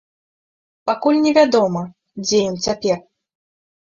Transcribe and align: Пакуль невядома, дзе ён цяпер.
Пакуль 0.89 1.19
невядома, 1.25 1.83
дзе 2.23 2.39
ён 2.53 2.57
цяпер. 2.69 2.97